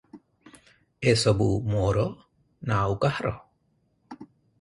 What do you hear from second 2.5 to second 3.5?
ନା ଆଉ କାହାର?